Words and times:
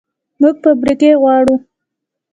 موږ 0.39 0.55
فابریکې 0.63 1.11
غواړو 1.21 1.55